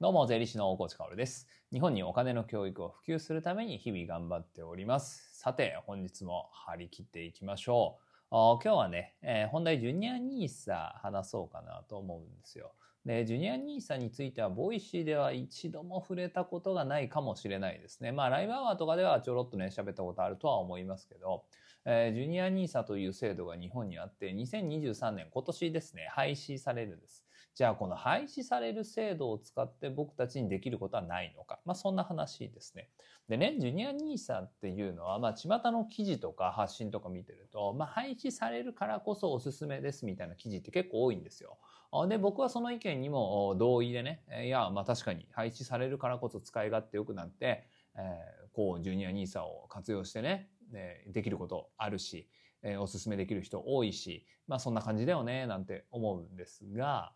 [0.00, 1.46] どうも、税理士の大河内薫です。
[1.72, 5.38] 日本にお金の教育を普及するために日々頑張っております。
[5.38, 8.34] さて、本日も張り切っていきましょう。
[8.34, 12.74] 今日はね、えー本題ジュニア NISA 話そうかなと思うんですよ。
[13.06, 18.10] で、ジュニア NISA については、 Voicy では一度も触れたことがないかもしれないですね。
[18.10, 21.44] まあ、ライブアワーとかではちょろっとね、喋ったことあるとは思いますけど、
[21.84, 27.24] えージュニア NISA という制度が日本にあって、2023年、今年ですね、廃止されるんです。
[27.54, 31.60] じゃあこの廃止される制度を使って僕たちにできることはないのか。
[31.64, 32.90] まあそんな話ですね。
[33.28, 41.58] でね、ジュニア NISA っていうのは、まあ巷の記事とか発信とか見てると、まあ廃止されるからこそおすすめですみたいな記事って結構多いんですよ。
[42.08, 50.50] で、僕はその意見にも同意でね、いや、まあ確かに廃止されるからこそ使い勝手よくなって、えーこう、ジュニア NISA を活用してね、
[51.06, 52.28] できることあるし、
[52.62, 57.12] えーおすすめできる人多いし、まあそんな感じだよね、なんて思うんですが、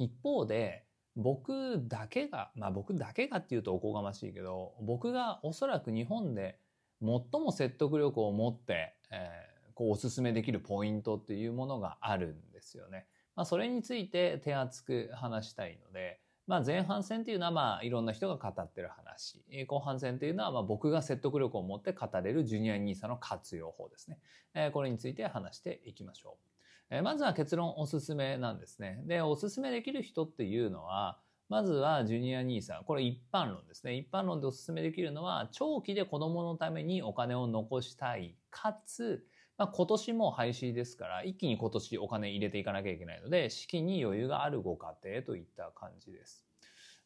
[0.00, 6.58] 一方で僕だけがまあ僕だけがっていうとおこがましいけど僕がおそらく日本で
[7.02, 13.06] 最も説得力を持って、えーこうおすすめできるポイントっていうものがあるんですよね。
[13.34, 24.18] まあ、それについて手厚く話したいので、まあ、前半戦っていうのはまあいろんな人が語ってる話えー後半戦っていうのはまあ僕が説得力を持って語れるジュニア NISA の活用法ですね。
[24.52, 26.49] えーこれについて話していきましょう。
[26.90, 29.02] えまずは結論おすすめなんですね。
[29.06, 32.84] で、おすすめできる人っていうのは、まずはジュニア NISA。
[32.84, 33.96] これ一般論ですね。
[33.96, 38.36] 一般論でおすすめできるのは、長期で子供のためにお金を残したい。
[38.50, 39.24] かつ、
[39.56, 46.44] まあ、今年も廃止ですから、一気に今年お金入れていかなきゃいけないので、資金に余裕があるご家庭といった感じです。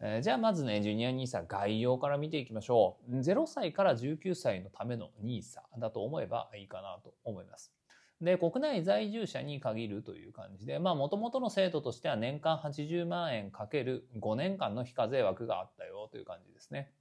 [0.00, 3.16] えーじゃあまずね、ジュニア NISA 概要から見ていきましょう。
[3.16, 7.72] 0歳から19歳のための NISA だと思えばいいかなと思います。
[8.22, 16.92] で、国内在住者に限るという感じで、まあ、元々の制度としては年間80万円かける5年間の非課税枠があったよという感じですね。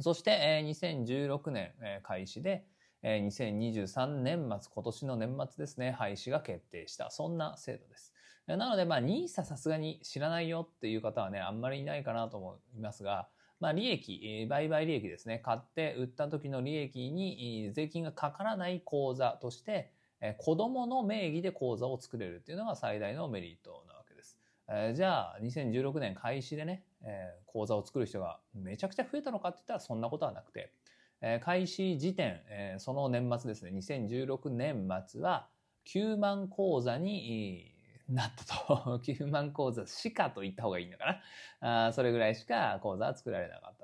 [0.00, 2.66] そして、えー2016年、えー開始で、
[3.02, 7.10] えー2023年末、今年の年末ですね、廃止が決定した。
[7.10, 8.12] そんな制度です。
[8.48, 13.28] なので、まあ、NISA さすがに知らないよっていう方はね、あんまりいないかなと思いますが、
[13.60, 15.38] まあ、利益、えー売買利益ですね。
[15.38, 19.92] 買って売った時の利益に税金がかからない口座として、
[20.22, 24.38] えー子供の名義で口座を作れるっていうのが最大のメリットなわけです。
[24.68, 30.72] えじゃあ、2016年開始でね、え口座を作る人がめちゃくちゃ増えたのかって言ったらそんなことはなくて、
[31.20, 35.48] え開始時点、えその年末ですね、2016年末は
[35.86, 37.74] 9万口座に
[38.08, 38.98] なったと。
[38.98, 41.20] 9万口座しかと言った方がいいのか
[41.60, 41.86] な。
[41.86, 43.81] あそれぐらいしか口座は作られなかった。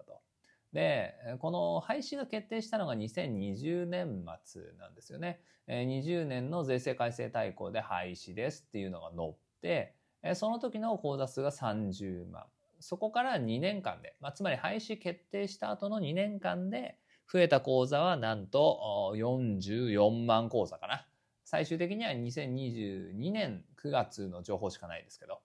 [0.73, 5.41] で、この廃止が決定したのが2020年末なんですよね。
[5.69, 9.95] 20年の税制改正大綱で廃止ですっていうのが載って、
[10.35, 12.45] その時の口座数が30万。
[12.81, 16.97] そこから2年間で、まあ、つまり廃止決定した後の2年間で
[17.31, 21.07] 増えた口座はなんと44万口座かな。
[21.45, 25.41] 最終的には2022年9月の情報しかないですけど、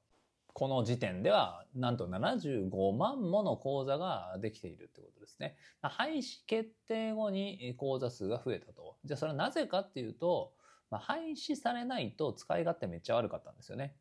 [0.53, 5.57] この時点ではなんと75万もの口座ができているってことですね。
[5.81, 8.97] 廃止決定後に口座数が増えたと。
[9.03, 10.53] じゃあそれはなぜかっていうと、
[10.91, 13.95] まあ、廃止されないと使い勝手めっちゃ悪かったんですよね。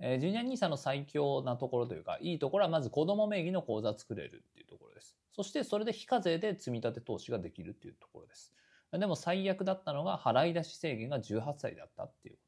[0.00, 5.14] えージュニア NISA の最強なところというか、いいところはまず子供名義の口座作れるっていうところです。
[5.32, 8.54] そしてそれで非課税で積み立て投資ができるっていうところです。
[8.92, 12.38] でも最悪だったのが払い出し制限が18歳だったっていう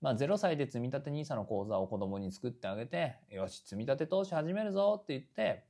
[0.00, 5.66] まあ0歳で積み立て NISA の口座を子供に作ってあげて、よし、積み立て投資始めるぞって言って、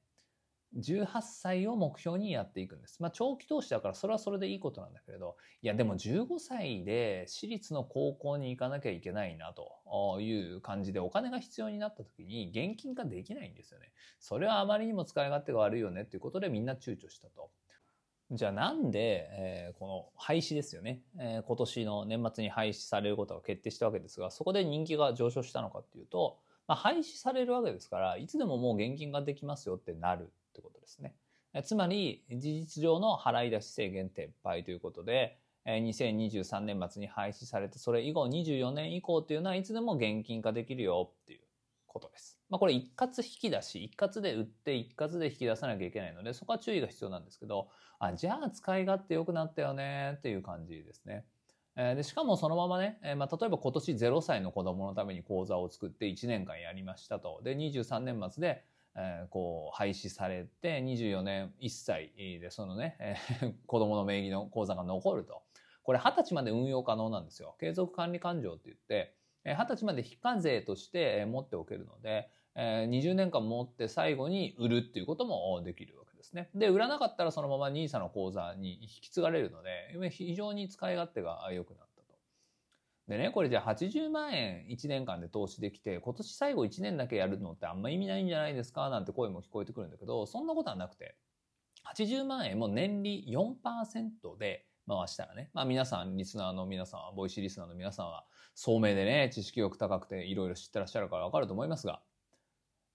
[0.77, 3.01] 18歳を目標にやっていくんです。
[3.01, 13.93] まあ長期投資だからそれはそれでいいことなんだけれど、いやでも15歳で私立の高校に行かなきゃいけないなという感じでお金が必要になった時に現金化できないんですよね。
[14.21, 17.51] それはあまりにも使い勝手が悪いよねっていうことでみんな躊躇したと。
[18.31, 31.15] じゃあなんで、えーこの廃止ですよね、えー今年の年末に廃止されることが決定したわけですが、そこで人気が上昇したのかっていうと、まあ、廃止されるわけですから、いつでももう現金ができますよってなるってことですね。
[31.55, 41.41] えつまり、事実上の払い出し制限撤廃ということで、えー2023年末に廃止されて、それ以後24年以降っていうのはいつでも現金化できるよっていう
[41.99, 42.39] ことです。
[42.49, 47.69] まあこれ一括引き出し、一括で売って一括で引き出さなきゃいけないので、そこは注意が必要なんですけど、
[47.99, 51.25] あ、じゃあ使い勝手良くなったよねっていう感じですね。
[51.77, 57.41] えーでしかもそのままね、えーまあ、例えば今年0歳の子供のために講座を作って1年間やりましたと。
[57.45, 58.65] で、23年末で、
[58.97, 65.43] えーこう、廃止されて、24年1歳でそのね、えー 子供の名義の口座が残ると。
[65.85, 67.57] これ20歳まで運用可能なんですよ。
[67.59, 76.51] 継続管理勘定って言って、20歳まで非課税として持っておけるので、20年間持って最後に売るっていうこともできるわけですね。
[76.55, 82.19] で、売らなかったらそのまま NISA の口座に引き継がれるので、非常に使い勝手が良くなったと。
[83.07, 91.17] でね、これじゃあ80万円1年間で投資できて、今年最後1年だけやるのってあんま意味ないんじゃないですかなんて声も聞こえてくるんだけど、そんなことはなくて、
[91.95, 98.25] 80万円も年利4%で回したらね、まあ皆さん、リスナーの皆さんは、 Voicy リスナーの皆さんは、
[98.55, 102.01] 聡明でね、知識欲高くていろいろ知ってらっしゃるからわかると思いますが、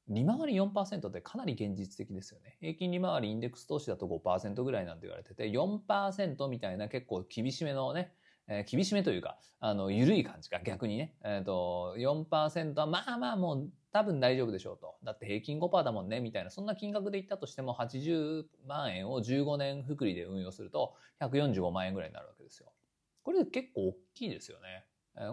[0.09, 2.57] 利回り4%ってかなり現実的ですよね。
[2.59, 8.13] 平均利回りインデックス投資だと5%ぐらいなんて言われてて、4%みたいな結構厳しめのね、
[8.47, 11.15] えー、厳しめというか、あの、緩い感じか、逆にね。
[11.23, 14.95] えっ、ー、と、4%はまあまあもう多分大丈夫でしょうと。
[15.03, 22.71] だって平均5%だもんね、みたいな、そんな金額で言ったとしても、80万円を15年複利で運用すると、145万円ぐらいになるわけですよ。
[23.23, 24.85] これ結構大きいですよね。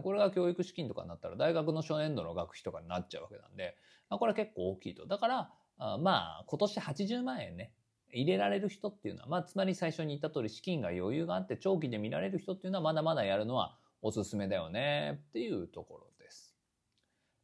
[0.03, 3.77] これが教育資金とかになったら大学の初年度の学費とかになっちゃうわけなんで、
[4.11, 5.07] これは結構大きいと。
[5.07, 5.51] だから、
[5.99, 7.73] まあ、今年80万円ね、
[8.12, 16.55] 入れられる人っていうのは、まあ、つまり最初に言った通り資金が余裕があって長期で見られる人っていうのはまだまだやるのはおすすめだよねっていうところです。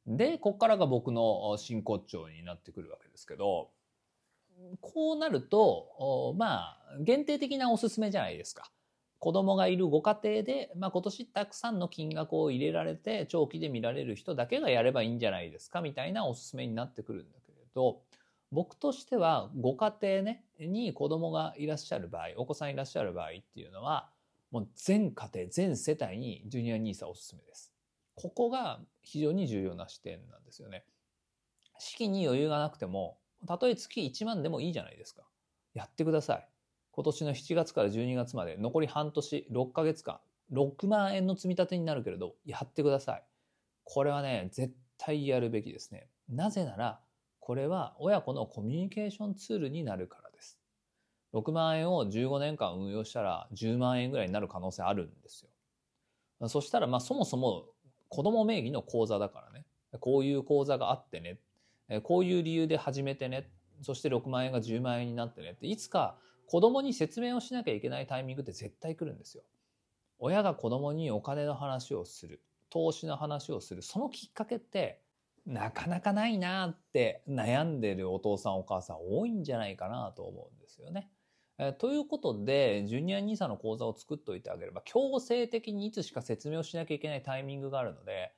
[0.07, 3.71] で、こっからが僕の真骨頂になってくるわけですけど、
[4.81, 8.71] こうなると、まあ、限定的なおすすめじゃないですか。
[9.19, 18.03] 子供がいるご家庭で、まあ、今年たくさんの金額を入れられて長期で見られる人だけがやればいいんじゃないですかみたいなおすすめになってくるんだけれど
[18.53, 24.09] 僕としてはご家庭ねに子供がいらっしゃる場合お子さんいらっしゃる場合っていうのは
[24.51, 27.73] もう全家庭全世帯にジュニア NISA おすすめです。
[28.15, 30.85] ここが非常に重要な視点なんですよね。
[31.79, 35.23] 資金に余裕がなくてもたとえ月1万でもいいじゃないですか。
[35.75, 36.49] やってください。
[36.93, 40.19] 今年の7月から12月まで残り半年、6ヶ月間、
[40.53, 43.23] 6万円の積み立てになるけれど、やってください。
[43.85, 46.09] これはね、絶対やるべきですね。
[46.31, 47.01] なぜなら、
[47.47, 50.59] これは親子のコミュニケーションツールになるからです。
[51.33, 55.47] 6万円を15年間運用したら10万円ぐらいになる可能性あるんです
[56.41, 56.49] よ。
[56.49, 57.67] そしたら、まあそもそも
[58.09, 59.65] 子供名義の口座だからね。
[60.01, 61.39] こういう口座があってね。
[62.03, 63.49] こういう理由で始めてね。
[63.81, 69.45] そして6万円が10万円になってねって、いつか子供に説明をしなきゃいけないタイミングって絶対来るんですよ。
[70.19, 72.43] 親が子供にお金の話をする。
[72.71, 73.83] 投資の話をする。
[73.83, 75.06] そのきっかけって、
[75.47, 81.11] なかなかないなって悩んでるお父さんお母さん多いんじゃないかなと思うんですよね。
[81.59, 88.35] えということで、ジュニア NISA の講座を作っておいてあげれば、強制的にいつしか説明をしなきゃいけないタイミングがあるので、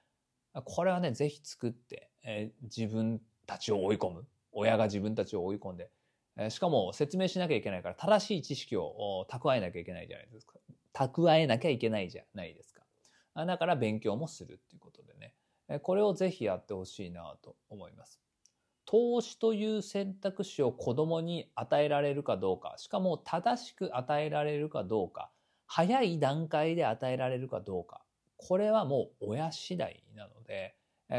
[0.65, 4.27] これはね、ぜひ作って、え自分たちを追い込む。
[4.53, 5.91] 親が自分たちを追い込んで
[6.39, 10.55] え、しかも説明しなきゃいけないから正しい知識を蓄えなきゃいけないじゃないですか。
[10.95, 12.83] 蓄えなきゃいけないじゃないですか。
[13.35, 15.35] だから勉強もするっていうことでね。
[15.83, 18.21] これをぜひやってほしいなと思います。
[18.87, 25.31] 投資という選択肢を子供に与えられるかどうか、しかも正しく与えられるかどうか、
[25.67, 28.03] 早い段階で与えられるかどうか、
[28.39, 30.75] これはもう親次第なので、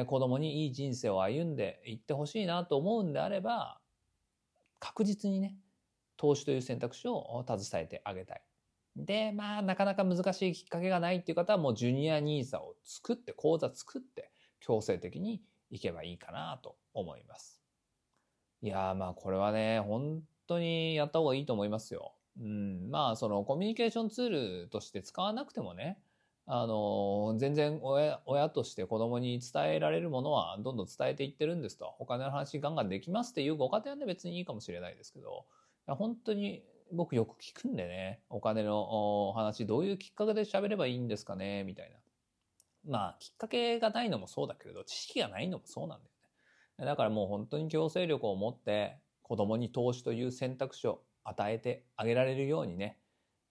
[0.07, 3.79] 子供にいい人生を歩んでいってほしいなと思うんであれば、
[4.79, 5.55] 確実にね、
[6.17, 8.41] 投資という選択肢を携えてあげたい。
[8.95, 17.61] で、まあ、なかなか難しいきっかけがないっていう方は、もうジュニア NISA を作って、講座作って、強制的にいけばいいかなと思います。
[18.61, 22.13] いやまあ、これはね、本当にやった方がいいと思いますよ。
[22.39, 25.97] うん、まあ、そのコミュニケーションツールとして使わなくてもね、
[26.45, 31.95] あの、全然親親として子供に伝えられるものはどんどん伝えていってるんですと。
[31.99, 35.45] お金の話ガンガンできますっていうご家庭はね別にいいかもしれないですけど、
[35.87, 41.97] いや本当に僕よく聞くんでね、お金の話どういうきっかけで喋ればいいんですかねみたいな。
[42.85, 46.11] まあ、きっかけがないのもそうだけれど、知識がないのもそうなんだよ
[46.79, 46.85] ね。
[46.85, 52.97] だからもう本当に強制力を持って子供に投資という選択肢を与えてあげられるようにね、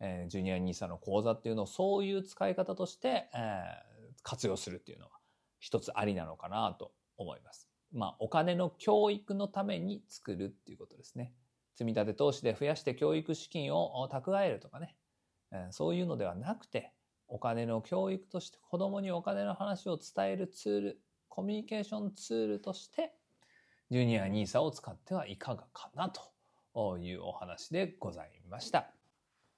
[0.01, 5.13] えー、ジュニア NISA の講座っていうのをそういう使い方として、えー、活用するっていうのは
[5.61, 7.69] 一つありなのかなと思います。
[7.93, 11.35] まあ、お金の教育のために作るっていうことですね。
[11.75, 14.97] 積立投資で増やして教育資金を蓄えるとかね、
[15.53, 16.93] えー、そういうのではなくて、
[17.29, 23.15] お金の教育として子供にお金の話を伝えるツール、コミュニケーションツールとして、
[23.91, 28.91] ジュニア NISA を使ってはいかがかなというお話でございました。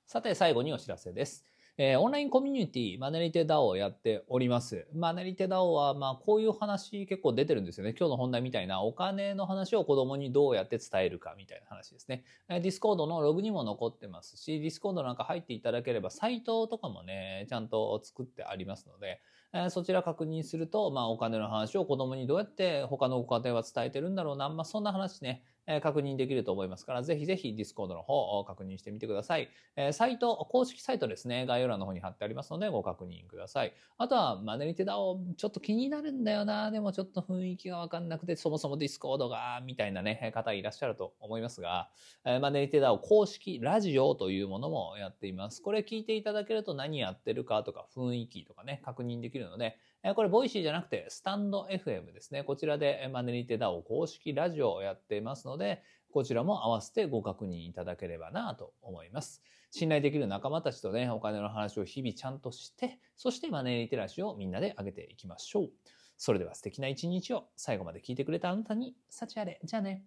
[0.06, 1.49] さて、最後にお知らせです。
[1.82, 4.86] えー、オンラインコミュニティ、マネリテ DAO をやっております。
[4.94, 7.94] マネリテ DAO は、まあ、こういう話結構出てるんですよね。
[7.98, 12.22] 今日の本題みたいな、お金の話を子供にどうやって伝えるかみたいな話ですね。
[12.50, 19.22] えー、 Discord のログにも残ってますし、 Discord なんか入っていただければ、サイトとかもね、ちゃんと作ってありますので、
[19.54, 29.50] えーそちら確認すると、まあ、お金の話を子供にどうやって他のご家庭は伝えてるんだろうな、まあ、そんな話ね、え確認できると思いますから、ぜひぜひ Discord の方を確認してみてください。
[29.76, 33.74] えサイト、公式サイトですね、概要欄の方に貼ってありますのでご確認ください。
[33.98, 41.90] あとは、マネリテダオ、ちょっと気になるんだよな、でもちょっと雰囲気がわかんなくて、そもそも Discord が、みたいなね、方いらっしゃると思いますが、
[42.24, 45.62] えマネリテダオ公式ラジオというものもやっています。
[45.62, 49.78] これ聞いていただけると何やってるかとか雰囲気とかね、確認できるので、
[50.14, 52.42] これ、 Voicy じゃなくて、 stand.fm ですね。
[52.42, 59.42] こちらで、マネリテ DAO 公式ラジオをやっていますので、こちらも合わせてご確認いただければなと思います。
[59.70, 65.70] 信頼できる仲間たちとね、お金の話を日々ちゃんとして、そしてマネーリテラシーをみんなで上げていきましょう。
[66.16, 69.60] それでは素敵な一日を最後まで聞いてくれたあなたに、幸あれ。
[69.62, 70.04] じゃあね。